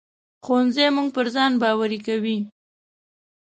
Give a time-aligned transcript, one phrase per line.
[0.45, 2.37] ښوونځی موږ پر ځان باوري کوي